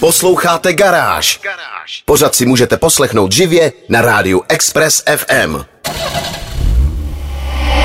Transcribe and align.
Posloucháte 0.00 0.72
Garáž. 0.72 1.40
Pořád 2.04 2.34
si 2.34 2.46
můžete 2.46 2.76
poslechnout 2.76 3.32
živě 3.32 3.72
na 3.88 4.00
rádiu 4.00 4.42
Express 4.48 5.02
FM. 5.16 5.56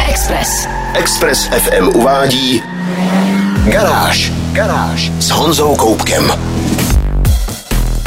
Express. 0.10 0.67
Express 0.93 1.46
FM 1.46 1.88
uvádí 1.88 2.63
Garáž. 3.65 4.31
Garáž 4.51 5.12
s 5.20 5.29
Honzou 5.29 5.75
Koupkem. 5.75 6.33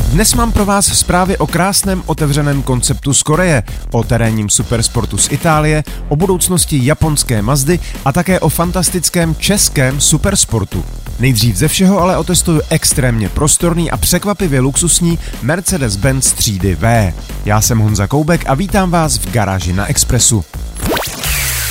Dnes 0.08 0.34
mám 0.34 0.52
pro 0.52 0.64
vás 0.64 0.86
zprávy 0.86 1.38
o 1.38 1.46
krásném 1.46 2.02
otevřeném 2.06 2.62
konceptu 2.62 3.14
z 3.14 3.22
Koreje, 3.22 3.62
o 3.92 4.04
terénním 4.04 4.50
supersportu 4.50 5.18
z 5.18 5.32
Itálie, 5.32 5.84
o 6.08 6.16
budoucnosti 6.16 6.80
japonské 6.82 7.42
Mazdy 7.42 7.80
a 8.04 8.12
také 8.12 8.40
o 8.40 8.48
fantastickém 8.48 9.34
českém 9.34 10.00
supersportu. 10.00 10.84
Nejdřív 11.18 11.56
ze 11.56 11.68
všeho 11.68 12.00
ale 12.00 12.16
otestuju 12.16 12.60
extrémně 12.70 13.28
prostorný 13.28 13.90
a 13.90 13.96
překvapivě 13.96 14.60
luxusní 14.60 15.18
Mercedes-Benz 15.42 16.34
třídy 16.34 16.74
V. 16.74 17.12
Já 17.44 17.60
jsem 17.60 17.78
Honza 17.78 18.06
Koubek 18.06 18.44
a 18.46 18.54
vítám 18.54 18.90
vás 18.90 19.18
v 19.18 19.30
garáži 19.30 19.72
na 19.72 19.86
Expressu. 19.86 20.44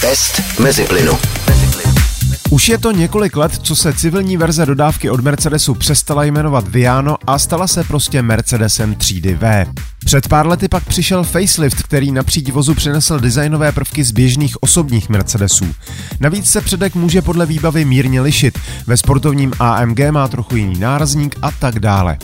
Test 0.02 0.60
mezi 0.60 0.84
plynu. 0.84 1.18
Už 2.50 2.70
je 2.70 2.78
to 2.78 2.92
několik 2.92 3.38
let, 3.38 3.52
co 3.64 3.76
se 3.76 3.94
civilní 3.94 4.38
verze 4.38 4.66
dodávky 4.66 5.10
od 5.10 5.20
Mercedesu 5.20 5.74
přestala 5.74 6.24
jmenovat 6.24 6.68
Viano 6.68 7.16
a 7.28 7.40
stala 7.40 7.68
se 7.68 7.84
prostě 7.84 8.22
Mercedesem 8.22 8.96
třídy 8.96 9.36
V. 9.36 9.66
Před 10.06 10.28
pár 10.28 10.48
lety 10.48 10.68
pak 10.68 10.86
přišel 10.86 11.24
facelift, 11.24 11.84
který 11.84 12.12
na 12.12 12.24
příď 12.24 12.52
vozu 12.52 12.74
přinesl 12.74 13.20
designové 13.20 13.72
prvky 13.72 14.04
z 14.04 14.12
běžných 14.12 14.64
osobních 14.64 15.10
Mercedesů. 15.10 15.66
Navíc 16.20 16.52
se 16.52 16.62
předek 16.62 16.96
může 16.96 17.22
podle 17.22 17.46
výbavy 17.46 17.86
mírně 17.86 18.22
lišit, 18.22 18.60
ve 18.88 18.98
sportovním 18.98 19.54
AMG 19.60 20.00
má 20.12 20.28
trochu 20.28 20.56
jiný 20.56 20.80
nárazník 20.80 21.36
a 21.42 21.52
tak 21.52 21.80
dále. 21.80 22.18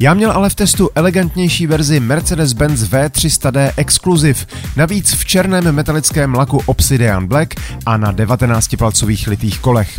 Já 0.00 0.14
měl 0.14 0.30
ale 0.30 0.50
v 0.50 0.54
testu 0.54 0.90
elegantnější 0.94 1.66
verzi 1.66 2.00
Mercedes-Benz 2.00 2.88
V300D 2.88 3.72
Exclusive, 3.76 4.40
navíc 4.76 5.12
v 5.14 5.24
černém 5.24 5.72
metalickém 5.72 6.34
laku 6.34 6.62
Obsidian 6.66 7.26
Black 7.26 7.54
a 7.86 7.96
na 7.96 8.12
19-palcových 8.12 9.28
litých 9.28 9.58
kolech. 9.58 9.98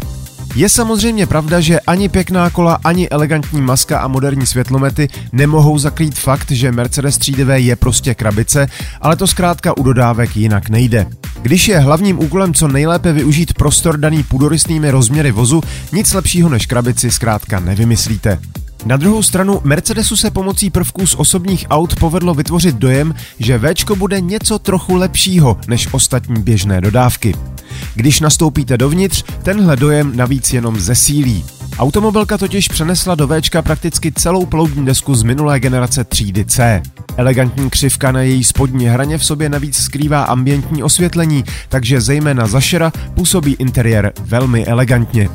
Je 0.56 0.70
samozřejmě 0.70 1.28
pravda, 1.28 1.60
že 1.60 1.80
ani 1.80 2.10
pěkná 2.10 2.50
kola, 2.50 2.80
ani 2.84 3.10
elegantní 3.10 3.62
maska 3.62 4.00
a 4.00 4.08
moderní 4.08 4.46
světlomety 4.46 5.08
nemohou 5.32 5.78
zakrýt 5.78 6.20
fakt, 6.20 6.52
že 6.52 6.72
Mercedes 6.72 7.18
3 7.18 7.34
je 7.54 7.76
prostě 7.76 8.16
krabice, 8.16 8.68
ale 9.02 9.16
to 9.16 9.28
zkrátka 9.28 9.78
u 9.78 9.84
dodávek 9.84 10.38
jinak 10.38 10.70
nejde. 10.70 11.08
Když 11.42 11.68
je 11.68 11.80
hlavním 11.80 12.20
úkolem 12.20 12.54
co 12.54 12.68
nejlépe 12.68 13.14
využít 13.14 13.54
prostor 13.54 13.98
daný 13.98 14.24
půdorysnými 14.24 14.92
rozměry 14.92 15.32
vozu, 15.32 15.62
nic 15.94 16.14
lepšího 16.14 16.50
než 16.50 16.66
krabici 16.66 17.12
zkrátka 17.12 17.60
nevymyslíte. 17.60 18.40
Na 18.86 18.98
druhou 18.98 19.24
stranu 19.24 19.62
Mercedesu 19.64 20.18
se 20.18 20.32
pomocí 20.32 20.70
prvků 20.70 21.08
z 21.08 21.16
osobních 21.16 21.66
aut 21.70 21.96
povedlo 21.96 22.34
vytvořit 22.34 22.76
dojem, 22.76 23.16
že 23.40 23.60
Včko 23.60 23.96
bude 23.96 24.22
něco 24.22 24.60
trochu 24.60 24.96
lepšího 24.96 25.58
než 25.68 25.94
ostatní 25.94 26.42
běžné 26.42 26.82
dodávky. 26.82 27.36
Když 27.96 28.20
nastoupíte 28.20 28.78
dovnitř, 28.78 29.24
tenhle 29.44 29.76
dojem 29.76 30.18
navíc 30.18 30.54
jenom 30.54 30.80
zesílí. 30.80 31.46
Automobilka 31.80 32.38
totiž 32.38 32.68
přenesla 32.68 33.16
do 33.16 33.28
Včka 33.28 33.62
prakticky 33.62 34.12
celou 34.12 34.46
ploudní 34.46 34.86
desku 34.86 35.16
z 35.16 35.24
minulé 35.24 35.60
generace 35.60 36.04
třídy 36.04 36.46
C. 36.46 36.82
Elegantní 37.18 37.70
křivka 37.70 38.12
na 38.12 38.22
její 38.22 38.44
spodní 38.44 38.86
hraně 38.86 39.18
v 39.18 39.26
sobě 39.26 39.50
navíc 39.50 39.78
skrývá 39.78 40.24
ambientní 40.24 40.84
osvětlení, 40.84 41.44
takže 41.70 42.02
zejména 42.02 42.48
za 42.48 42.62
šera 42.62 42.92
působí 43.16 43.56
interiér 43.60 44.14
velmi 44.22 44.66
elegantně. 44.66 45.30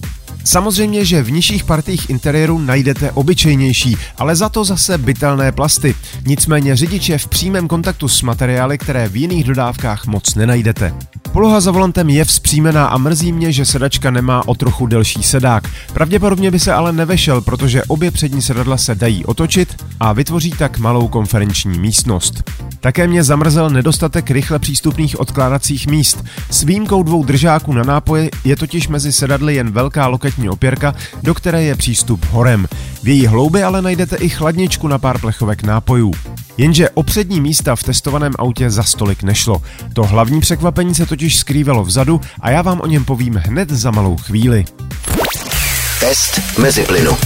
Samozřejmě, 0.44 1.04
že 1.04 1.22
v 1.22 1.30
nižších 1.30 1.64
partích 1.64 2.10
interiéru 2.10 2.58
najdete 2.58 3.12
obyčejnější, 3.12 3.96
ale 4.18 4.36
za 4.36 4.48
to 4.48 4.64
zase 4.64 4.98
bytelné 4.98 5.52
plasty. 5.52 5.94
Nicméně 6.26 6.76
řidič 6.76 7.08
je 7.08 7.18
v 7.18 7.28
přímém 7.28 7.68
kontaktu 7.68 8.08
s 8.08 8.22
materiály, 8.22 8.78
které 8.78 9.08
v 9.08 9.16
jiných 9.16 9.44
dodávkách 9.44 10.06
moc 10.06 10.34
nenajdete. 10.34 10.94
Poloha 11.32 11.60
za 11.60 11.70
volantem 11.70 12.10
je 12.10 12.24
vzpřímená 12.24 12.86
a 12.86 12.98
mrzí 12.98 13.32
mě, 13.32 13.52
že 13.52 13.66
sedačka 13.66 14.10
nemá 14.10 14.48
o 14.48 14.54
trochu 14.54 14.86
delší 14.86 15.22
sedák. 15.22 15.70
Pravděpodobně 15.92 16.50
by 16.50 16.58
se 16.58 16.72
ale 16.72 16.92
nevešel, 16.92 17.40
protože 17.40 17.84
obě 17.84 18.10
přední 18.10 18.42
sedadla 18.42 18.76
se 18.76 18.94
dají 18.94 19.24
otočit 19.24 19.84
a 20.00 20.12
vytvoří 20.12 20.50
tak 20.50 20.78
malou 20.78 21.08
konferenční 21.08 21.78
místnost. 21.78 22.50
Také 22.84 23.06
mě 23.06 23.24
zamrzel 23.24 23.70
nedostatek 23.70 24.30
rychle 24.30 24.58
přístupných 24.58 25.20
odkládacích 25.20 25.86
míst. 25.86 26.24
S 26.50 26.62
výjimkou 26.62 27.02
dvou 27.02 27.24
držáků 27.24 27.72
na 27.72 27.82
nápoje 27.82 28.30
je 28.44 28.56
totiž 28.56 28.88
mezi 28.88 29.12
sedadly 29.12 29.54
jen 29.54 29.70
velká 29.70 30.06
loketní 30.06 30.48
opěrka, 30.48 30.94
do 31.22 31.34
které 31.34 31.62
je 31.62 31.74
přístup 31.74 32.26
horem. 32.30 32.66
V 33.02 33.08
její 33.08 33.26
hloubi 33.26 33.62
ale 33.62 33.82
najdete 33.82 34.16
i 34.16 34.28
chladničku 34.28 34.88
na 34.88 34.98
pár 34.98 35.20
plechovek 35.20 35.62
nápojů. 35.62 36.12
Jenže 36.58 36.90
o 36.90 37.02
přední 37.02 37.40
místa 37.40 37.76
v 37.76 37.82
testovaném 37.82 38.32
autě 38.38 38.70
za 38.70 38.82
stolik 38.82 39.22
nešlo. 39.22 39.62
To 39.92 40.02
hlavní 40.02 40.40
překvapení 40.40 40.94
se 40.94 41.06
totiž 41.06 41.36
skrývalo 41.36 41.84
vzadu 41.84 42.20
a 42.40 42.50
já 42.50 42.62
vám 42.62 42.80
o 42.80 42.86
něm 42.86 43.04
povím 43.04 43.42
hned 43.46 43.70
za 43.70 43.90
malou 43.90 44.16
chvíli. 44.16 44.64
Test 46.00 46.58
mezi 46.58 46.82
plynu. 46.82 47.16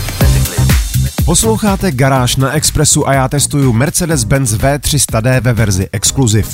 Posloucháte 1.28 1.93
Garáž 1.93 2.37
na 2.37 2.53
Expressu 2.53 3.09
a 3.09 3.15
já 3.15 3.28
testuju 3.28 3.72
Mercedes-Benz 3.72 4.55
V300D 4.55 5.41
ve 5.41 5.53
verzi 5.53 5.89
Exclusive. 5.93 6.49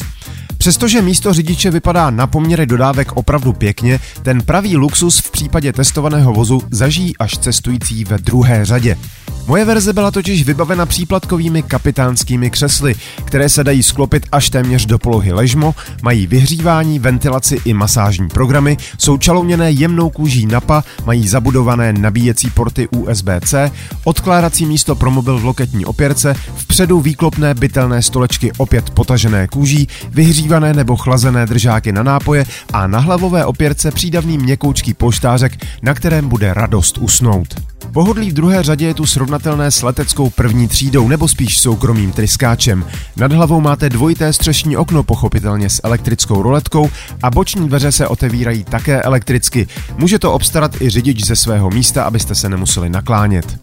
Přestože 0.64 1.02
místo 1.02 1.32
řidiče 1.32 1.70
vypadá 1.70 2.10
na 2.10 2.26
poměry 2.26 2.66
dodávek 2.66 3.12
opravdu 3.12 3.52
pěkně, 3.52 4.00
ten 4.22 4.42
pravý 4.42 4.76
luxus 4.76 5.19
v 5.19 5.30
případě 5.30 5.72
testovaného 5.72 6.32
vozu 6.32 6.62
zažijí 6.70 7.16
až 7.16 7.38
cestující 7.38 8.04
ve 8.04 8.19
druhé 8.19 8.64
řadě. 8.64 8.97
Moje 9.47 9.64
verze 9.64 9.92
byla 9.92 10.10
totiž 10.10 10.44
vybavena 10.44 10.86
příplatkovými 10.86 11.62
kapitánskými 11.62 12.50
křesly, 12.50 12.94
které 13.25 13.48
se 13.48 13.64
dají 13.64 13.82
sklopit 13.82 14.26
až 14.32 14.50
téměř 14.50 14.86
do 14.86 14.98
polohy 14.98 15.32
ležmo, 15.32 15.75
mají 16.02 16.26
vyhřívání, 16.26 16.98
ventilaci 16.98 17.60
i 17.64 17.75
masážní 17.75 18.28
programy, 18.28 18.76
jsou 18.98 19.19
čalouněné 19.19 19.70
jemnou 19.70 20.10
kůží 20.10 20.46
napa, 20.46 20.84
mají 21.04 21.28
zabudované 21.28 21.92
nabíjecí 21.92 22.50
porty 22.50 22.88
USB-C, 22.88 23.70
odkládací 24.04 24.66
místo 24.66 24.94
pro 24.94 25.10
mobil 25.10 25.38
v 25.38 25.44
loketní 25.44 25.84
opěrce, 25.84 26.34
vpředu 26.56 27.00
výklopné 27.00 27.54
bytelné 27.54 28.02
stolečky 28.02 28.52
opět 28.56 28.91
potažené 28.91 29.48
kůží, 29.48 29.88
vyhřívané 30.54 30.76
nebo 30.76 30.97
chlazené 30.97 31.47
držáky 31.47 31.92
na 31.92 32.03
nápoje 32.03 32.44
a 32.72 32.87
na 32.87 32.98
hlavové 32.98 33.44
opěrce 33.44 33.91
přídavný 33.91 34.38
měkoučký 34.38 34.94
poštářek, 34.94 35.66
na 35.82 35.94
kterém 35.94 36.28
bude 36.28 36.54
radost 36.54 36.98
usnout. 36.98 37.54
Pohodlí 37.92 38.31
v 38.31 38.34
druhé 38.34 38.62
řadě 38.62 38.87
je 38.87 38.94
tu 38.94 39.06
srovnatelné 39.06 39.70
s 39.70 39.82
leteckou 39.82 40.31
první 40.31 40.69
třídou 40.69 41.09
nebo 41.09 41.28
spíš 41.28 41.59
soukromým 41.59 42.12
tryskáčem. 42.12 42.84
Nad 43.16 43.32
hlavou 43.32 43.60
máte 43.60 43.91
dvojité 43.91 44.32
střešní 44.32 44.76
okno, 44.76 45.03
pochopitelně 45.03 45.70
s 45.70 45.81
elektrickou 45.84 46.43
roletkou 46.43 46.91
a 47.22 47.31
boční 47.31 47.69
dveře 47.69 47.93
se 47.93 48.09
otevírají 48.09 48.64
také 48.64 49.03
elektricky. 49.03 49.66
Může 49.98 50.19
to 50.19 50.32
obstarat 50.32 50.81
i 50.81 50.91
řidič 50.91 51.25
ze 51.25 51.37
svého 51.37 51.70
místa, 51.70 52.04
abyste 52.04 52.34
se 52.34 52.48
nemuseli 52.48 52.91
naklánět. 52.91 53.59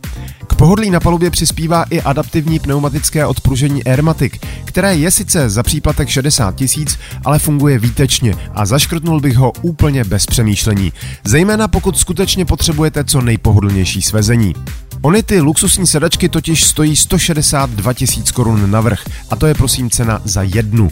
K 0.47 0.55
pohodlí 0.55 0.89
na 0.89 0.99
palubě 0.99 1.31
přispívá 1.31 1.85
i 1.89 2.01
adaptivní 2.01 2.59
pneumatické 2.59 3.25
odpružení 3.25 3.83
Airmatic, 3.83 4.33
které 4.65 4.95
je 4.95 5.11
sice 5.11 5.49
za 5.49 5.63
příplatek 5.63 6.09
60 6.09 6.55
tisíc, 6.55 6.99
ale 7.25 7.39
funguje 7.39 7.79
výtečně 7.79 8.35
a 8.53 8.65
zaškrtnul 8.65 9.19
bych 9.19 9.35
ho 9.35 9.51
úplně 9.61 10.03
bez 10.03 10.25
přemýšlení. 10.25 10.93
Zejména 11.23 11.67
pokud 11.67 11.97
skutečně 11.97 12.45
potřebujete 12.45 13.03
co 13.03 13.21
nejpohodlnější 13.21 14.01
svezení. 14.01 14.53
Ony 15.03 15.23
ty 15.23 15.41
luxusní 15.41 15.87
sedačky 15.87 16.29
totiž 16.29 16.63
stojí 16.63 16.95
162 16.95 17.93
tisíc 17.93 18.31
korun 18.31 18.71
na 18.71 18.81
vrch 18.81 19.03
a 19.29 19.35
to 19.35 19.47
je 19.47 19.53
prosím 19.53 19.89
cena 19.89 20.21
za 20.25 20.41
jednu. 20.41 20.89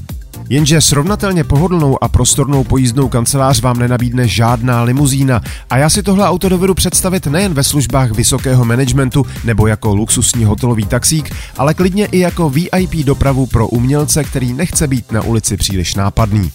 Jenže 0.50 0.82
srovnatelně 0.82 1.44
pohodlnou 1.44 2.04
a 2.04 2.08
prostornou 2.08 2.64
pojízdnou 2.64 3.10
kancelář 3.10 3.62
vám 3.62 3.80
nenabídne 3.80 4.28
žádná 4.28 4.84
limuzína 4.84 5.42
a 5.70 5.78
já 5.78 5.90
si 5.90 6.04
tohle 6.04 6.28
auto 6.28 6.50
dovedu 6.50 6.74
představit 6.74 7.28
nejen 7.28 7.54
ve 7.54 7.64
službách 7.64 8.12
vysokého 8.12 8.66
managementu 8.66 9.26
nebo 9.44 9.68
jako 9.68 9.96
luxusní 9.96 10.46
hotelový 10.46 10.86
taxík, 10.86 11.36
ale 11.58 11.74
klidně 11.74 12.06
i 12.06 12.20
jako 12.20 12.50
VIP 12.50 12.96
dopravu 12.96 13.46
pro 13.46 13.68
umělce, 13.68 14.24
který 14.24 14.54
nechce 14.54 14.88
být 14.88 15.12
na 15.12 15.22
ulici 15.22 15.58
příliš 15.58 15.96
nápadný. 15.96 16.52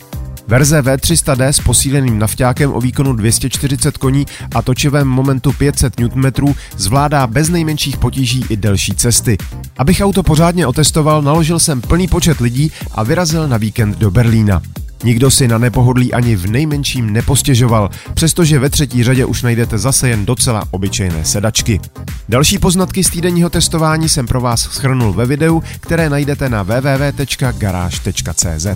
Verze 0.46 0.82
V300D 0.82 1.49
s 1.49 1.61
posíleným 1.61 2.19
nafťákem 2.19 2.73
o 2.73 2.81
výkonu 2.81 3.12
240 3.12 3.99
koní 3.99 4.26
a 4.55 4.62
točivém 4.62 5.08
momentu 5.08 5.52
500 5.52 6.00
Nm 6.00 6.32
zvládá 6.76 7.26
bez 7.26 7.49
nejmenších 7.49 7.96
potíží 7.96 8.44
i 8.49 8.56
delší 8.56 8.94
cesty. 8.94 9.37
Abych 9.76 10.00
auto 10.00 10.23
pořádně 10.23 10.67
otestoval, 10.67 11.23
naložil 11.23 11.58
jsem 11.58 11.81
plný 11.81 12.08
počet 12.08 12.41
lidí 12.41 12.73
a 12.93 13.02
vyrazil 13.02 13.49
na 13.49 13.56
víkend 13.56 13.99
do 13.99 14.11
Berlína. 14.11 14.62
Nikdo 15.05 15.31
si 15.31 15.49
na 15.49 15.58
nepohodlí 15.58 16.12
ani 16.12 16.37
v 16.37 16.50
nejmenším 16.50 17.12
nepostěžoval, 17.12 17.91
přestože 18.14 18.58
ve 18.58 18.70
třetí 18.70 19.05
řadě 19.05 19.25
už 19.25 19.43
najdete 19.43 19.79
zase 19.79 20.08
jen 20.08 20.26
docela 20.26 20.62
obyčejné 20.70 21.25
sedačky. 21.25 21.81
Další 22.29 22.58
poznatky 22.58 23.05
z 23.05 23.11
týdenního 23.11 23.50
testování 23.50 24.08
jsem 24.08 24.26
pro 24.26 24.41
vás 24.41 24.61
schrnul 24.61 25.12
ve 25.12 25.26
videu, 25.26 25.62
které 25.81 26.11
najdete 26.11 26.49
na 26.49 26.62
www.garage.cz. 26.62 28.67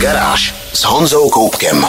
Garáž 0.00 0.54
s 0.72 0.84
Honzou 0.84 1.30
Koupkem. 1.30 1.84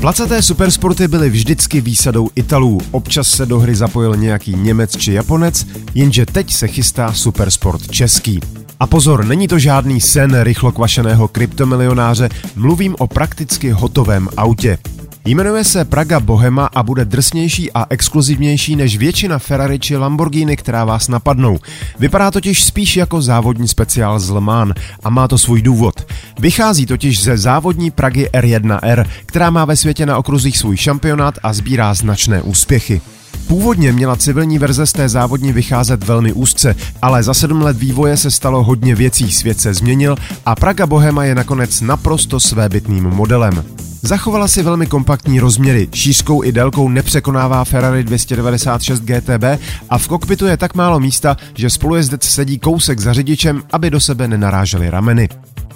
Placaté 0.00 0.42
supersporty 0.42 1.08
byly 1.08 1.30
vždycky 1.30 1.80
výsadou 1.80 2.30
Italů, 2.34 2.80
občas 2.90 3.28
se 3.28 3.46
do 3.46 3.58
hry 3.58 3.74
zapojil 3.74 4.16
nějaký 4.16 4.54
Němec 4.54 4.96
či 4.96 5.12
Japonec, 5.12 5.66
jenže 5.94 6.26
teď 6.26 6.52
se 6.52 6.68
chystá 6.68 7.12
supersport 7.12 7.90
český. 7.90 8.40
A 8.80 8.86
pozor, 8.86 9.24
není 9.24 9.48
to 9.48 9.58
žádný 9.58 10.00
sen 10.00 10.40
rychlo 10.40 10.72
kvašeného 10.72 11.28
kryptomilionáře, 11.28 12.28
mluvím 12.56 12.96
o 12.98 13.06
prakticky 13.06 13.70
hotovém 13.70 14.28
autě. 14.36 14.78
Jmenuje 15.24 15.64
se 15.64 15.84
Praga 15.84 16.20
Bohema 16.20 16.66
a 16.66 16.82
bude 16.82 17.04
drsnější 17.04 17.72
a 17.72 17.86
exkluzivnější 17.90 18.76
než 18.76 18.96
většina 18.96 19.38
Ferrari 19.38 19.78
či 19.78 19.96
Lamborghini, 19.96 20.56
která 20.56 20.84
vás 20.84 21.08
napadnou. 21.08 21.58
Vypadá 21.98 22.30
totiž 22.30 22.64
spíš 22.64 22.96
jako 22.96 23.22
závodní 23.22 23.68
speciál 23.68 24.20
z 24.20 24.30
Le 24.30 24.40
Mans 24.40 24.74
a 25.02 25.10
má 25.10 25.28
to 25.28 25.38
svůj 25.38 25.62
důvod. 25.62 26.12
Vychází 26.38 26.86
totiž 26.86 27.22
ze 27.22 27.38
závodní 27.38 27.90
Pragy 27.90 28.28
R1R, 28.32 29.06
která 29.26 29.50
má 29.50 29.64
ve 29.64 29.76
světě 29.76 30.06
na 30.06 30.18
okruzích 30.18 30.58
svůj 30.58 30.76
šampionát 30.76 31.38
a 31.42 31.52
sbírá 31.52 31.94
značné 31.94 32.42
úspěchy. 32.42 33.00
Původně 33.46 33.92
měla 33.92 34.16
civilní 34.16 34.58
verze 34.58 34.86
z 34.86 34.92
té 34.92 35.08
závodní 35.08 35.52
vycházet 35.52 36.04
velmi 36.04 36.32
úzce, 36.32 36.74
ale 37.02 37.22
za 37.22 37.34
sedm 37.34 37.62
let 37.62 37.76
vývoje 37.76 38.16
se 38.16 38.30
stalo 38.30 38.64
hodně 38.64 38.94
věcí, 38.94 39.32
svět 39.32 39.60
se 39.60 39.74
změnil 39.74 40.16
a 40.46 40.54
Praga 40.54 40.86
Bohema 40.86 41.24
je 41.24 41.34
nakonec 41.34 41.80
naprosto 41.80 42.40
svébytným 42.40 43.04
modelem. 43.04 43.81
Zachovala 44.04 44.48
si 44.48 44.62
velmi 44.62 44.86
kompaktní 44.86 45.40
rozměry, 45.40 45.88
šířkou 45.94 46.44
i 46.44 46.52
délkou 46.52 46.88
nepřekonává 46.88 47.64
Ferrari 47.64 48.04
296 48.04 49.00
GTB 49.00 49.44
a 49.90 49.98
v 49.98 50.08
kokpitu 50.08 50.46
je 50.46 50.56
tak 50.56 50.74
málo 50.74 51.00
místa, 51.00 51.36
že 51.54 51.70
spolujezdec 51.70 52.24
sedí 52.24 52.58
kousek 52.58 52.98
za 52.98 53.12
řidičem, 53.12 53.62
aby 53.72 53.90
do 53.90 54.00
sebe 54.00 54.28
nenarážely 54.28 54.90
rameny. 54.90 55.28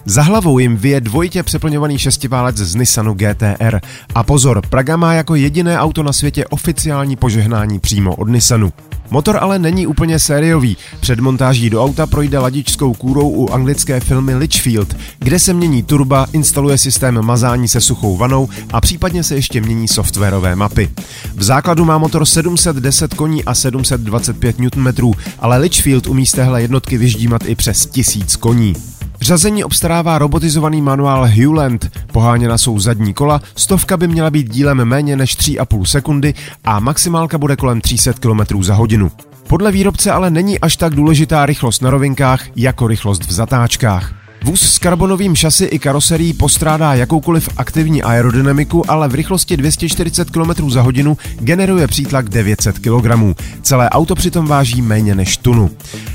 Za 0.04 0.22
hlavou 0.22 0.58
jim 0.58 0.76
vyje 0.76 1.00
dvojitě 1.00 1.42
přeplňovaný 1.42 1.98
šestiválec 1.98 2.56
z 2.56 2.74
Nissanu 2.74 3.14
GTR. 3.14 3.80
A 4.14 4.22
pozor, 4.22 4.66
Praga 4.70 4.96
má 4.96 5.14
jako 5.14 5.34
jediné 5.34 5.78
auto 5.78 6.02
na 6.02 6.12
světě 6.12 6.46
oficiální 6.46 7.16
požehnání 7.16 7.80
přímo 7.80 8.14
od 8.14 8.28
Nissanu. 8.28 8.72
Motor 9.10 9.38
ale 9.40 9.58
není 9.58 9.86
úplně 9.86 10.18
sériový. 10.18 10.76
Před 11.00 11.20
montáží 11.20 11.70
do 11.70 11.84
auta 11.84 12.06
projde 12.06 12.38
ladičskou 12.38 12.94
kůrou 12.94 13.28
u 13.28 13.52
anglické 13.52 14.00
filmy 14.00 14.34
Litchfield, 14.34 14.96
kde 15.18 15.38
se 15.38 15.52
mění 15.52 15.82
turba, 15.82 16.26
instaluje 16.32 16.78
systém 16.78 17.22
mazání 17.22 17.68
se 17.68 17.80
suchou 17.80 18.16
vanou 18.16 18.48
a 18.72 18.80
případně 18.80 19.22
se 19.22 19.34
ještě 19.34 19.60
mění 19.60 19.88
softwarové 19.88 20.56
mapy. 20.56 20.90
V 21.34 21.42
základu 21.42 21.84
má 21.84 21.98
motor 21.98 22.26
710 22.26 23.14
koní 23.14 23.44
a 23.44 23.54
725 23.54 24.56
Nm, 24.58 25.12
ale 25.38 25.58
Litchfield 25.58 26.06
umí 26.06 26.26
z 26.26 26.32
téhle 26.32 26.62
jednotky 26.62 26.98
vyždímat 26.98 27.42
i 27.46 27.54
přes 27.54 27.86
1000 27.86 28.36
koní. 28.36 28.95
Řazení 29.20 29.64
obstarává 29.64 30.18
robotizovaný 30.18 30.82
manuál 30.82 31.24
Hewland, 31.24 31.90
poháněna 32.12 32.58
jsou 32.58 32.78
zadní 32.78 33.14
kola, 33.14 33.40
stovka 33.56 33.96
by 33.96 34.08
měla 34.08 34.30
být 34.30 34.50
dílem 34.50 34.84
méně 34.84 35.16
než 35.16 35.38
3,5 35.38 35.84
sekundy 35.84 36.34
a 36.64 36.80
maximálka 36.80 37.38
bude 37.38 37.56
kolem 37.56 37.80
300 37.80 38.12
km 38.12 38.62
za 38.62 38.74
hodinu. 38.74 39.12
Podle 39.48 39.72
výrobce 39.72 40.12
ale 40.12 40.30
není 40.30 40.60
až 40.60 40.76
tak 40.76 40.94
důležitá 40.94 41.46
rychlost 41.46 41.82
na 41.82 41.90
rovinkách 41.90 42.44
jako 42.56 42.86
rychlost 42.86 43.24
v 43.24 43.32
zatáčkách. 43.32 44.25
Vůz 44.44 44.60
s 44.60 44.78
karbonovým 44.78 45.36
šasy 45.36 45.64
i 45.64 45.78
karoserií 45.78 46.32
postrádá 46.32 46.94
jakoukoliv 46.94 47.48
aktivní 47.56 48.02
aerodynamiku, 48.02 48.90
ale 48.90 49.08
v 49.08 49.14
rychlosti 49.14 49.56
240 49.56 50.30
km 50.30 50.70
za 50.70 50.82
hodinu 50.82 51.16
generuje 51.38 51.86
přítlak 51.86 52.28
900 52.28 52.78
kg. 52.78 53.36
Celé 53.62 53.90
auto 53.90 54.14
přitom 54.14 54.46
váží 54.46 54.82
méně 54.82 55.14
než 55.14 55.36
tunu. 55.36 55.70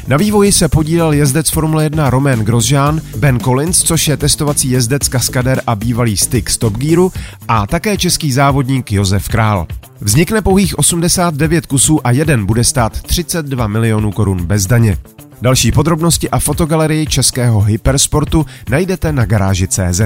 Na 0.07 0.17
vývoji 0.17 0.51
se 0.51 0.69
podílel 0.69 1.13
jezdec 1.13 1.49
Formule 1.49 1.83
1 1.83 2.09
Romain 2.09 2.39
Grosjean, 2.39 3.01
Ben 3.17 3.39
Collins, 3.39 3.83
což 3.83 4.07
je 4.07 4.17
testovací 4.17 4.71
jezdec 4.71 5.07
Kaskader 5.07 5.61
a 5.67 5.75
bývalý 5.75 6.17
styk 6.17 6.49
z 6.49 6.57
Top 6.57 6.73
Gearu, 6.77 7.11
a 7.47 7.67
také 7.67 7.97
český 7.97 8.31
závodník 8.31 8.91
Josef 8.91 9.29
Král. 9.29 9.67
Vznikne 10.01 10.41
pouhých 10.41 10.79
89 10.79 11.65
kusů 11.65 12.07
a 12.07 12.11
jeden 12.11 12.45
bude 12.45 12.63
stát 12.63 13.01
32 13.01 13.67
milionů 13.67 14.11
korun 14.11 14.45
bez 14.45 14.65
daně. 14.65 14.97
Další 15.41 15.71
podrobnosti 15.71 16.29
a 16.29 16.39
fotogalerii 16.39 17.07
českého 17.07 17.61
hypersportu 17.61 18.45
najdete 18.69 19.11
na 19.11 19.25
garáži 19.25 19.67
CZ. 19.67 20.01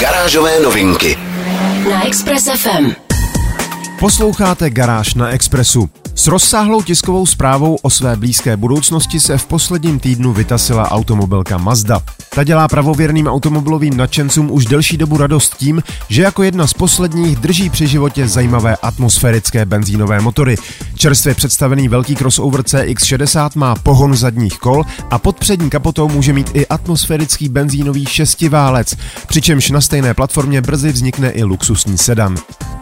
Garážové 0.00 0.60
novinky 0.60 1.18
na 1.90 2.06
Express 2.06 2.48
FM. 2.56 2.92
Posloucháte 3.98 4.70
Garáž 4.70 5.14
na 5.14 5.28
Expressu. 5.28 5.90
S 6.18 6.26
rozsáhlou 6.26 6.82
tiskovou 6.82 7.26
zprávou 7.26 7.74
o 7.82 7.90
své 7.90 8.16
blízké 8.16 8.56
budoucnosti 8.56 9.20
se 9.20 9.38
v 9.38 9.46
posledním 9.46 9.98
týdnu 9.98 10.32
vytasila 10.32 10.90
automobilka 10.90 11.58
Mazda. 11.58 12.00
Ta 12.34 12.44
dělá 12.44 12.68
pravověrným 12.68 13.26
automobilovým 13.26 13.96
nadšencům 13.96 14.50
už 14.50 14.66
delší 14.66 14.96
dobu 14.96 15.16
radost 15.16 15.56
tím, 15.56 15.82
že 16.08 16.22
jako 16.22 16.42
jedna 16.42 16.66
z 16.66 16.72
posledních 16.72 17.36
drží 17.36 17.70
při 17.70 17.86
životě 17.86 18.28
zajímavé 18.28 18.76
atmosférické 18.76 19.64
benzínové 19.64 20.20
motory. 20.20 20.56
Čerstvě 20.96 21.34
představený 21.34 21.88
velký 21.88 22.16
crossover 22.16 22.60
CX-60 22.60 23.50
má 23.54 23.74
pohon 23.74 24.16
zadních 24.16 24.58
kol 24.58 24.84
a 25.10 25.18
pod 25.18 25.38
přední 25.38 25.70
kapotou 25.70 26.08
může 26.08 26.32
mít 26.32 26.50
i 26.54 26.66
atmosférický 26.66 27.48
benzínový 27.48 28.06
šestiválec, 28.06 28.96
přičemž 29.26 29.70
na 29.70 29.80
stejné 29.80 30.14
platformě 30.14 30.60
brzy 30.60 30.92
vznikne 30.92 31.30
i 31.30 31.44
luxusní 31.44 31.98
sedan. 31.98 32.36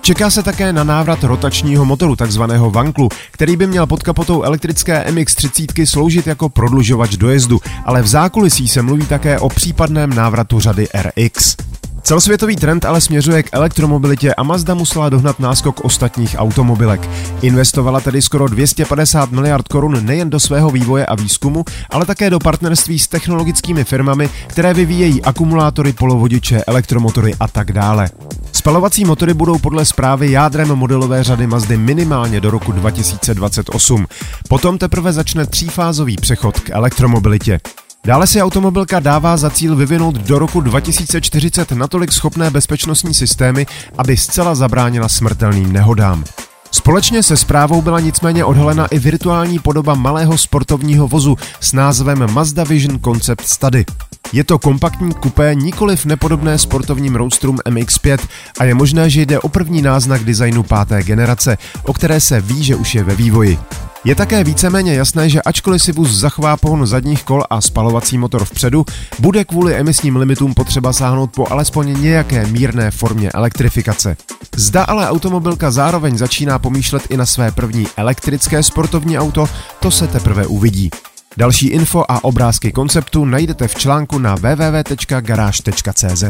Čeká 0.04 0.30
se 0.30 0.42
také 0.42 0.72
na 0.72 0.84
návrat 0.84 1.24
rotačního 1.24 1.84
motoru, 1.84 2.16
takzvaného 2.16 2.70
vanklu, 2.70 3.08
který 3.30 3.56
by 3.56 3.66
měl 3.66 3.86
pod 3.86 4.02
kapotou 4.02 4.42
elektrické 4.42 5.04
MX-30 5.08 5.86
sloužit 5.86 6.26
jako 6.26 6.48
prodlužovač 6.48 7.16
dojezdu, 7.16 7.60
ale 7.84 8.02
v 8.02 8.06
zákulisí 8.06 8.68
se 8.68 8.82
mluví 8.82 9.06
také 9.06 9.38
o 9.38 9.48
případném 9.48 10.10
návratu 10.14 10.60
řady 10.60 10.88
RX. 10.94 11.56
Celosvětový 12.04 12.56
trend 12.56 12.84
ale 12.84 13.00
směřuje 13.00 13.42
k 13.42 13.48
elektromobilitě 13.52 14.34
a 14.34 14.42
Mazda 14.42 14.74
musela 14.74 15.08
dohnat 15.08 15.40
náskok 15.40 15.84
ostatních 15.84 16.36
automobilek. 16.38 17.08
Investovala 17.42 18.00
tedy 18.00 18.22
skoro 18.22 18.48
250 18.48 19.30
miliard 19.30 19.68
korun 19.68 20.04
nejen 20.06 20.30
do 20.30 20.40
svého 20.40 20.70
vývoje 20.70 21.06
a 21.06 21.14
výzkumu, 21.14 21.64
ale 21.90 22.06
také 22.06 22.30
do 22.30 22.38
partnerství 22.38 22.98
s 22.98 23.08
technologickými 23.08 23.84
firmami, 23.84 24.28
které 24.46 24.74
vyvíjejí 24.74 25.22
akumulátory, 25.22 25.92
polovodiče, 25.92 26.64
elektromotory 26.66 27.34
a 27.40 27.48
tak 27.48 27.72
dále. 27.72 28.10
Spalovací 28.52 29.04
motory 29.04 29.34
budou 29.34 29.58
podle 29.58 29.84
zprávy 29.84 30.30
jádrem 30.30 30.68
modelové 30.68 31.24
řady 31.24 31.46
Mazdy 31.46 31.76
minimálně 31.76 32.40
do 32.40 32.50
roku 32.50 32.72
2028. 32.72 34.06
Potom 34.48 34.78
teprve 34.78 35.12
začne 35.12 35.46
třífázový 35.46 36.16
přechod 36.16 36.60
k 36.60 36.70
elektromobilitě. 36.70 37.60
Dále 38.04 38.26
si 38.26 38.42
automobilka 38.42 39.00
dává 39.00 39.36
za 39.36 39.50
cíl 39.50 39.76
vyvinout 39.76 40.14
do 40.14 40.38
roku 40.38 40.60
2040 40.60 41.72
natolik 41.72 42.12
schopné 42.12 42.50
bezpečnostní 42.50 43.14
systémy, 43.14 43.66
aby 43.98 44.16
zcela 44.16 44.54
zabránila 44.54 45.08
smrtelným 45.08 45.72
nehodám. 45.72 46.24
Společně 46.70 47.22
se 47.22 47.36
zprávou 47.36 47.82
byla 47.82 48.00
nicméně 48.00 48.44
odhalena 48.44 48.86
i 48.86 48.98
virtuální 48.98 49.58
podoba 49.58 49.94
malého 49.94 50.38
sportovního 50.38 51.08
vozu 51.08 51.36
s 51.60 51.72
názvem 51.72 52.32
Mazda 52.32 52.64
Vision 52.64 53.00
Concept 53.00 53.46
Study. 53.46 53.84
Je 54.32 54.44
to 54.44 54.58
kompaktní 54.58 55.14
kupé, 55.14 55.55
nikoliv 55.55 56.05
nepodobné 56.05 56.58
sportovním 56.58 57.17
roadstrům 57.17 57.56
MX-5 57.56 58.19
a 58.58 58.64
je 58.64 58.74
možné, 58.74 59.10
že 59.10 59.22
jde 59.22 59.40
o 59.40 59.48
první 59.48 59.82
náznak 59.82 60.24
designu 60.24 60.62
páté 60.62 61.02
generace, 61.02 61.58
o 61.82 61.93
které 61.93 62.20
se 62.20 62.40
ví, 62.40 62.64
že 62.64 62.76
už 62.76 62.94
je 62.94 63.05
ve 63.05 63.14
vývoji. 63.14 63.58
Je 64.05 64.15
také 64.15 64.44
víceméně 64.44 64.94
jasné, 64.94 65.29
že 65.29 65.43
ačkoliv 65.43 65.82
si 65.82 65.93
vůz 65.93 66.11
zachová 66.11 66.56
pohon 66.56 66.87
zadních 66.87 67.25
kol 67.25 67.43
a 67.51 67.61
spalovací 67.61 68.19
motor 68.19 68.44
vpředu, 68.44 68.84
bude 69.19 69.44
kvůli 69.44 69.75
emisním 69.75 70.17
limitům 70.17 70.55
potřeba 70.55 70.93
sáhnout 70.93 71.31
po 71.31 71.53
alespoň 71.53 72.03
nějaké 72.03 72.46
mírné 72.46 72.91
formě 72.91 73.31
elektrifikace. 73.31 74.17
Zda 74.56 74.84
ale 74.84 75.08
automobilka 75.08 75.70
zároveň 75.70 76.19
začíná 76.19 76.58
pomýšlet 76.58 77.03
i 77.11 77.17
na 77.17 77.27
své 77.27 77.53
první 77.53 77.87
elektrické 77.96 78.63
sportovní 78.63 79.19
auto, 79.19 79.49
to 79.81 79.91
se 79.91 80.06
teprve 80.06 80.46
uvidí. 80.46 80.91
Další 81.37 81.67
info 81.67 82.05
a 82.08 82.25
obrázky 82.25 82.73
konceptu 82.73 83.25
najdete 83.25 83.69
v 83.69 83.75
článku 83.75 84.19
na 84.19 84.34
www.garage.cz. 84.34 86.25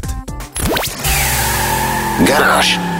Garáž. 2.26 2.93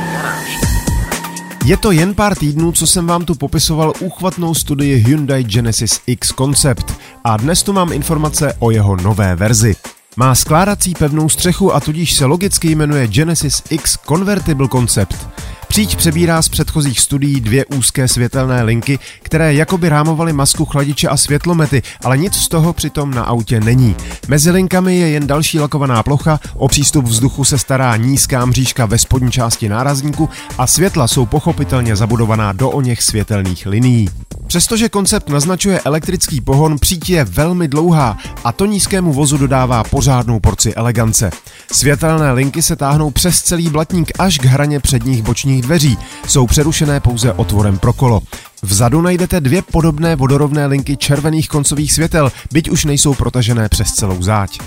Je 1.64 1.76
to 1.76 1.92
jen 1.92 2.14
pár 2.14 2.35
týdnů, 2.35 2.73
co 2.73 2.87
jsem 2.87 3.06
vám 3.06 3.25
tu 3.25 3.35
popisoval 3.35 3.92
úchvatnou 4.00 4.54
studii 4.54 4.94
Hyundai 4.94 5.44
Genesis 5.44 6.00
X 6.06 6.33
Concept 6.33 6.94
a 7.25 7.37
dnes 7.37 7.62
tu 7.62 7.73
mám 7.73 7.92
informace 7.92 8.54
o 8.59 8.71
jeho 8.71 8.97
nové 8.97 9.37
verzi. 9.37 9.76
Má 10.16 10.35
skládací 10.35 10.94
pevnou 10.94 11.28
střechu 11.28 11.75
a 11.75 11.80
tudíž 11.80 12.14
se 12.14 12.25
logicky 12.25 12.75
jmenuje 12.75 13.06
Genesis 13.06 13.62
X 13.71 13.99
Convertible 14.09 14.68
Concept. 14.68 15.28
Příč 15.75 15.95
přebírá 15.95 16.43
z 16.43 16.49
předchozích 16.49 17.00
studií 17.00 17.40
dvě 17.40 17.64
úzké 17.64 18.09
světelné 18.09 18.62
linky, 18.62 18.99
které 19.23 19.54
jakoby 19.54 19.88
rámovaly 19.88 20.33
masku 20.33 20.64
chladiče 20.64 21.09
a 21.09 21.16
světlomety, 21.16 21.83
ale 22.04 22.19
nic 22.19 22.35
z 22.35 22.49
toho 22.49 22.73
přitom 22.73 23.11
na 23.11 23.23
autě 23.23 23.61
není. 23.61 23.97
Mezi 24.28 24.50
linkami 24.50 24.97
je 24.97 25.09
jen 25.09 25.26
další 25.26 25.61
lakovaná 25.61 26.02
plocha, 26.02 26.40
o 26.54 26.69
přístup 26.69 27.04
vzduchu 27.04 27.45
se 27.45 27.59
stará 27.59 27.97
nízká 27.97 28.45
mřížka 28.45 28.87
ve 28.87 28.99
spodní 28.99 29.31
části 29.31 29.69
nárazníku 29.69 30.28
a 30.59 30.66
světla 30.66 31.09
jsou 31.09 31.26
pochopitelně 31.26 31.97
zabudovaná 31.97 32.52
do 32.52 32.71
o 32.71 32.81
něch 32.81 33.02
světelných 33.02 33.66
linií. 33.66 34.09
Přestože 34.47 34.88
koncept 34.88 35.28
naznačuje 35.28 35.81
elektrický 35.81 36.40
pohon, 36.40 36.78
přítí 36.78 37.12
je 37.12 37.25
velmi 37.25 37.69
dlouhá 37.69 38.19
a 38.45 38.52
to 38.52 38.66
nízkému 38.66 39.12
vozu 39.12 39.37
dodává 39.37 39.85
pořádnou 39.85 40.40
porci 40.40 40.75
elegance. 40.75 41.31
Světelné 41.73 42.33
linky 42.33 42.62
se 42.62 42.76
táhnou 42.76 43.11
přes 43.11 43.43
celý 43.43 43.69
blatník 43.71 44.12
až 44.19 44.38
k 44.38 44.45
hraně 44.45 44.81
předních 44.81 45.23
bočních 45.23 45.63
dveří. 45.64 45.99
Jsou 46.26 46.47
přerušené 46.47 47.00
pouze 47.00 47.33
otvorem 47.33 47.78
pro 47.78 47.92
kolo. 47.92 48.23
Vzadu 48.62 49.00
najdete 49.02 49.40
dvě 49.40 49.62
podobné 49.62 50.16
vodorovné 50.16 50.66
linky 50.66 50.97
červených 50.97 51.49
koncových 51.49 51.92
světel, 51.92 52.33
byť 52.52 52.71
už 52.71 52.85
nejsou 52.85 53.14
protažené 53.14 53.68
přes 53.68 53.92
celou 53.92 54.23
záď. 54.23 54.59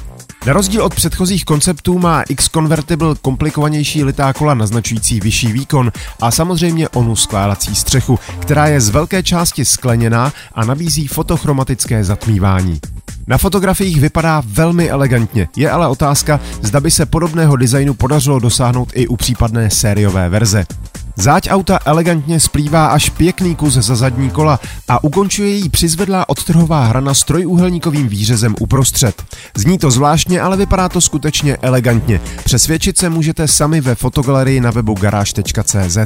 Na 0.46 0.54
rozdíl 0.54 0.84
od 0.84 0.96
předchozích 0.96 1.46
konceptů 1.46 2.00
má 2.00 2.22
X-Convertible 2.22 3.16
komplikovanější 3.22 4.04
litá 4.04 4.34
kola 4.34 4.54
naznačující 4.54 5.20
vyšší 5.20 5.51
výkon 5.51 5.92
a 6.22 6.32
samozřejmě 6.32 6.89
onu 6.89 7.16
skládací 7.16 7.75
střechu, 7.75 8.20
která 8.39 8.68
je 8.68 8.82
z 8.82 8.89
velké 8.89 9.24
části 9.24 9.66
skleněná 9.66 10.34
a 10.54 10.66
nabízí 10.66 11.08
fotochromatické 11.08 12.04
zatmívání. 12.04 12.80
Na 13.27 13.38
fotografiích 13.38 14.01
vypadá 14.01 14.44
velmi 14.46 14.89
elegantně, 14.89 15.48
je 15.56 15.72
ale 15.72 15.88
otázka, 15.88 16.39
zda 16.62 16.80
by 16.80 16.92
se 16.92 17.06
podobného 17.06 17.56
designu 17.56 17.94
podařilo 17.94 18.39
dosáhnout 18.39 18.89
i 18.94 19.08
u 19.08 19.16
případné 19.16 19.70
sériové 19.70 20.30
verze. 20.30 20.66
Záď 21.19 21.47
auta 21.50 21.79
elegantně 21.86 22.39
splývá 22.39 22.88
až 22.88 23.09
pěkný 23.09 23.55
kus 23.55 23.74
za 23.74 23.95
zadní 23.95 24.29
kola 24.29 24.59
a 24.88 25.03
ukončuje 25.03 25.50
jí 25.50 25.69
přizvedlá 25.69 26.29
odtrhová 26.29 26.86
hrana 26.86 27.13
s 27.13 27.24
trojúhelníkovým 27.24 28.07
výřezem 28.07 28.55
uprostřed. 28.59 29.24
Zní 29.57 29.77
to 29.77 29.91
zvláštně, 29.91 30.41
ale 30.41 30.57
vypadá 30.57 30.89
to 30.89 31.01
skutečně 31.01 31.57
elegantně. 31.62 32.21
Přesvědčit 32.43 32.97
se 32.97 33.09
můžete 33.09 33.47
sami 33.47 33.81
ve 33.81 33.95
fotogalerii 33.95 34.62
na 34.62 34.71
webu 34.71 34.93
garáž.cz. 34.93 35.97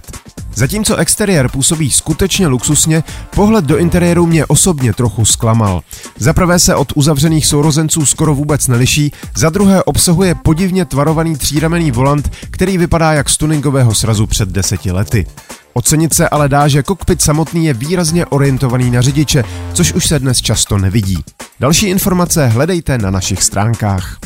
Zatímco 0.55 0.96
exteriér 0.96 1.50
působí 1.50 1.91
skutečně 1.91 2.48
luxusně, 2.48 3.03
pohled 3.36 3.65
do 3.65 3.77
interiéru 3.77 4.25
mě 4.25 4.46
osobně 4.46 4.93
trochu 4.93 5.25
zklamal. 5.25 5.81
Za 6.17 6.34
prvé 6.34 6.60
se 6.60 6.75
od 6.75 6.91
uzavřených 6.96 7.46
sourozenců 7.46 8.05
skoro 8.05 8.36
vůbec 8.36 8.67
neliší, 8.67 9.12
za 9.36 9.50
druhé 9.50 9.84
obsahuje 9.84 10.36
podivně 10.36 10.86
tvarovaný 10.86 11.36
tříramenný 11.36 11.91
volant, 11.91 12.31
který 12.51 12.77
vypadá 12.77 13.13
jak 13.13 13.29
z 13.29 13.38
tuningového 13.38 13.96
srazu 13.96 14.27
před 14.27 14.50
deseti 14.50 14.91
lety. 14.91 15.25
Ocenit 15.74 16.13
se 16.13 16.29
ale 16.29 16.50
dá, 16.50 16.67
že 16.67 16.84
kokpit 16.84 17.22
samotný 17.22 17.65
je 17.65 17.74
výrazně 17.74 18.25
orientovaný 18.25 18.91
na 18.91 19.01
řidiče, 19.01 19.43
což 19.74 19.93
už 19.93 20.08
se 20.08 20.20
dnes 20.20 20.41
často 20.41 20.77
nevidí. 20.77 21.24
Další 21.60 21.88
informace 21.88 22.48
hledejte 22.48 22.98
na 22.98 23.12
našich 23.12 23.43
stránkách. 23.43 24.17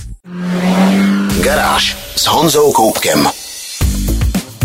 Garáž 1.44 1.98
s 2.16 2.26
Honzou 2.28 2.72
Koupkem. 2.72 3.28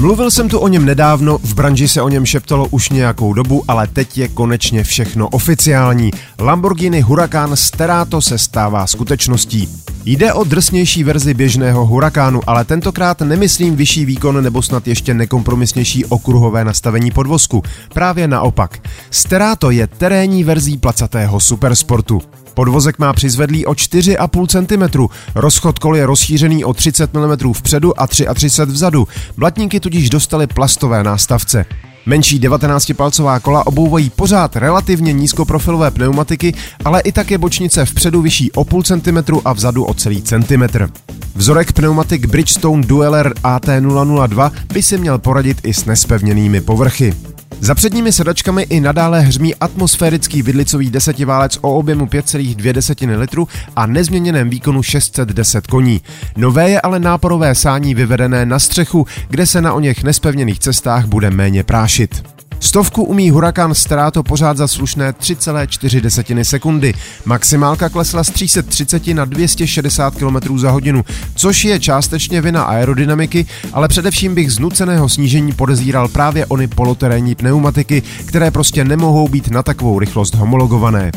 Mluvil 0.01 0.31
jsem 0.31 0.49
tu 0.49 0.59
o 0.59 0.69
něm 0.69 0.85
nedávno, 0.85 1.39
v 1.39 1.55
branži 1.55 1.89
se 1.89 2.03
o 2.03 2.09
něm 2.09 2.27
šeptalo 2.27 2.67
už 2.71 2.91
nějakou 2.91 3.33
dobu, 3.33 3.65
ale 3.69 3.87
teď 3.87 4.19
je 4.19 4.29
konečně 4.29 4.85
všechno 4.85 5.29
oficiální. 5.29 6.11
Lamborghini 6.39 7.01
Huracan 7.01 7.57
Sterato 7.57 8.21
se 8.21 8.39
stává 8.39 8.87
skutečností. 8.87 9.69
Jde 10.05 10.33
o 10.33 10.45
drsnější 10.45 11.05
verzi 11.05 11.35
běžného 11.35 11.87
Hurakánu, 11.87 12.41
ale 12.47 12.65
tentokrát 12.65 13.21
nemyslím 13.21 13.77
vyšší 13.77 14.05
výkon 14.05 14.45
nebo 14.45 14.63
snad 14.63 14.89
ještě 14.89 15.15
nekompromisnější 15.15 16.05
okruhové 16.05 16.65
nastavení 16.65 17.11
podvozku. 17.11 17.63
Právě 17.95 18.29
naopak. 18.29 18.89
Sterato 19.11 19.71
je 19.71 19.87
terénní 19.87 20.45
verzí 20.45 20.79
placatého 20.79 21.41
supersportu. 21.41 22.23
Podvozek 22.61 22.99
má 22.99 23.13
přizvedlý 23.13 23.67
o 23.67 23.73
4,5 23.73 24.47
cm, 24.47 25.09
rozchod 25.35 25.79
kol 25.79 25.97
je 25.97 26.07
rozšířený 26.07 26.65
o 26.65 26.73
30 26.73 27.15
mm 27.15 27.53
vpředu 27.53 28.01
a 28.01 28.07
33 28.07 28.73
vzadu. 28.73 29.09
Blatníky 29.37 29.81
tudíž 29.81 30.11
dostaly 30.11 30.47
plastové 30.47 31.05
nástavce. 31.05 31.65
Menší 32.07 32.41
19-palcová 32.41 33.41
kola 33.41 33.67
obouvají 33.67 34.11
pořád 34.11 34.57
relativně 34.57 35.13
nízkoprofilové 35.13 35.91
pneumatiky, 35.91 36.55
ale 36.85 37.01
i 37.01 37.13
také 37.13 37.39
bočnice 37.39 37.85
vpředu 37.85 38.23
vyšší 38.23 38.53
o 38.53 38.65
půl 38.65 38.83
centimetru 38.83 39.49
a 39.49 39.53
vzadu 39.53 39.85
o 39.85 39.95
celý 39.95 40.23
centimetr. 40.23 40.91
Vzorek 41.35 41.73
pneumatik 41.73 42.27
Bridgestone 42.27 42.87
Dueler 42.87 43.35
AT002 43.43 44.51
by 44.73 44.83
si 44.83 44.99
měl 44.99 45.19
poradit 45.19 45.59
i 45.63 45.75
s 45.75 45.85
nespevněnými 45.85 46.61
povrchy. 46.61 47.15
Za 47.63 47.75
předními 47.75 48.13
sedačkami 48.13 48.63
i 48.63 48.81
nadále 48.81 49.21
hřmí 49.21 49.55
atmosférický 49.55 50.43
vidlicový 50.43 50.91
desetiválec 50.91 51.59
o 51.61 51.75
objemu 51.75 52.07
5,2 52.07 53.19
litru 53.19 53.49
a 53.77 53.87
nezměněném 53.87 54.51
výkonu 54.51 54.83
610 54.83 55.67
koní. 55.67 56.01
Nové 56.37 56.71
je 56.71 56.81
ale 56.81 57.01
náporové 57.01 57.55
sání 57.55 57.95
vyvedené 57.95 58.47
na 58.47 58.59
střechu, 58.59 59.07
kde 59.29 59.47
se 59.47 59.61
na 59.61 59.73
o 59.73 59.81
něch 59.81 60.03
nespevněných 60.03 60.59
cestách 60.59 61.07
bude 61.07 61.31
méně 61.31 61.65
prášit. 61.65 62.40
Stovku 62.61 63.03
umí 63.03 63.31
Huracan 63.31 63.75
Strato 63.75 64.23
pořád 64.23 64.57
za 64.57 64.69
slušné 64.69 65.13
3,4 65.13 66.43
sekundy. 66.43 66.95
Maximálka 67.25 67.89
klesla 67.89 68.25
z 68.25 68.31
330 68.31 69.07
na 69.07 69.25
260 69.25 70.15
km 70.15 70.59
za 70.59 70.71
hodinu, 70.71 71.05
což 71.35 71.65
je 71.65 71.81
částečně 71.81 72.41
vina 72.41 72.63
aerodynamiky, 72.63 73.47
ale 73.73 73.89
především 73.89 74.35
bych 74.35 74.53
z 74.53 74.59
nuceného 74.59 75.09
snížení 75.09 75.53
podezíral 75.53 76.09
právě 76.09 76.47
ony 76.47 76.69
poloterénní 76.69 77.35
pneumatiky, 77.35 78.03
které 78.27 78.51
prostě 78.51 78.85
nemohou 78.85 79.29
být 79.29 79.49
na 79.49 79.63
takovou 79.63 79.99
rychlost 79.99 80.35
homologované. 80.35 81.13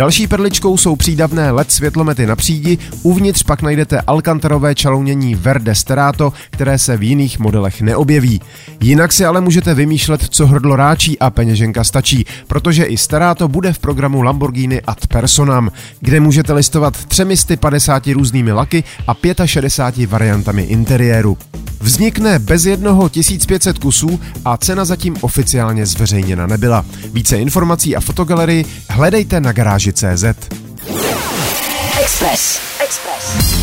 Další 0.00 0.26
perličkou 0.26 0.76
jsou 0.76 0.96
přídavné 0.96 1.50
LED 1.50 1.72
světlomety 1.72 2.26
na 2.26 2.36
přídi, 2.36 2.78
uvnitř 3.02 3.42
pak 3.42 3.62
najdete 3.62 4.00
alkantarové 4.00 4.74
čalounění 4.74 5.34
Verde 5.34 5.74
Sterato, 5.74 6.32
které 6.50 6.78
se 6.78 6.96
v 6.96 7.02
jiných 7.02 7.38
modelech 7.38 7.80
neobjeví. 7.82 8.40
Jinak 8.80 9.12
si 9.12 9.24
ale 9.24 9.40
můžete 9.40 9.74
vymýšlet, 9.74 10.20
co 10.30 10.46
hrdlo 10.46 10.76
ráčí 10.76 11.18
a 11.18 11.30
peněženka 11.30 11.84
stačí, 11.84 12.26
protože 12.46 12.84
i 12.84 12.96
Sterato 12.96 13.48
bude 13.48 13.72
v 13.72 13.78
programu 13.78 14.22
Lamborghini 14.22 14.80
ad 14.82 15.06
personam, 15.06 15.70
kde 16.00 16.20
můžete 16.20 16.52
listovat 16.52 17.04
350 17.04 18.06
různými 18.06 18.52
laky 18.52 18.84
a 19.06 19.46
65 19.46 20.10
variantami 20.10 20.62
interiéru. 20.62 21.38
Vznikne 21.82 22.38
bez 22.38 22.64
jednoho 22.64 23.08
1500 23.08 23.78
kusů 23.78 24.20
a 24.44 24.56
cena 24.56 24.84
zatím 24.84 25.16
oficiálně 25.20 25.86
zveřejněna 25.86 26.46
nebyla. 26.46 26.84
Více 27.12 27.36
informací 27.36 27.96
a 27.96 28.00
fotogalerii 28.00 28.64
hledejte 28.88 29.40
na 29.40 29.52
garáži.cz. 29.90 30.24
Express. 32.00 32.60
Express. 32.84 33.54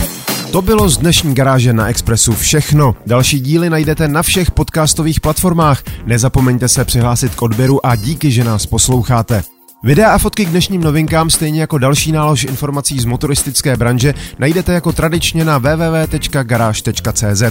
To 0.52 0.62
bylo 0.62 0.90
z 0.90 0.98
dnešní 0.98 1.36
garáže 1.36 1.74
na 1.74 1.88
Expressu 1.88 2.34
všechno. 2.34 2.96
Další 3.06 3.40
díly 3.40 3.70
najdete 3.70 4.08
na 4.08 4.24
všech 4.24 4.52
podcastových 4.52 5.20
platformách. 5.20 5.84
Nezapomeňte 6.06 6.68
se 6.68 6.86
přihlásit 6.86 7.36
k 7.36 7.42
odběru 7.42 7.86
a 7.86 7.96
díky, 7.96 8.32
že 8.32 8.44
nás 8.44 8.66
posloucháte. 8.66 9.44
Videa 9.84 10.12
a 10.12 10.18
fotky 10.18 10.46
k 10.46 10.50
dnešním 10.50 10.82
novinkám, 10.82 11.30
stejně 11.30 11.62
jako 11.62 11.78
další 11.78 12.12
nálož 12.12 12.44
informací 12.44 13.00
z 13.00 13.06
motoristické 13.06 13.78
branže, 13.78 14.14
najdete 14.40 14.74
jako 14.74 14.92
tradičně 14.92 15.46
na 15.46 15.58
www.garage.cz. 15.58 17.44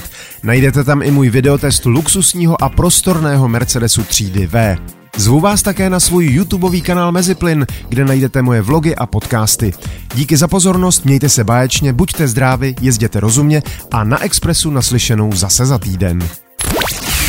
Najdete 0.43 0.85
tam 0.85 1.03
i 1.03 1.11
můj 1.11 1.31
videotest 1.31 1.85
luxusního 1.85 2.63
a 2.63 2.69
prostorného 2.69 3.49
Mercedesu 3.49 4.05
třídy 4.05 4.47
V. 4.47 4.77
Zvu 5.17 5.41
vás 5.41 5.63
také 5.63 5.91
na 5.91 6.01
svůj 6.01 6.27
YouTubeový 6.27 6.83
kanál 6.83 7.13
Meziplyn, 7.13 7.67
kde 7.89 8.05
najdete 8.05 8.43
moje 8.43 8.63
vlogy 8.63 8.97
a 8.97 9.07
podcasty. 9.07 9.73
Díky 10.15 10.37
za 10.37 10.49
pozornost, 10.49 11.05
mějte 11.05 11.29
se 11.29 11.45
báječně, 11.45 11.93
buďte 11.93 12.29
zdraví, 12.29 12.77
jezděte 12.81 13.21
rozumně 13.21 13.63
a 13.93 14.05
na 14.05 14.23
Expressu 14.23 14.71
naslyšenou 14.71 15.33
zase 15.33 15.67
za 15.67 15.79
týden. 15.79 16.29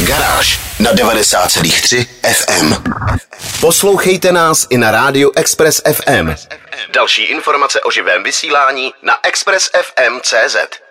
Garáž 0.07 0.59
na 0.79 0.93
90,3 0.93 2.05
FM. 2.33 2.73
Poslouchejte 3.59 4.31
nás 4.31 4.67
i 4.69 4.77
na 4.77 4.91
rádiu 4.91 5.31
Express 5.35 5.81
FM. 5.93 6.35
Další 6.93 7.23
informace 7.23 7.81
o 7.81 7.91
živém 7.91 8.23
vysílání 8.23 8.91
na 9.03 9.13
expressfm.cz. 9.23 10.86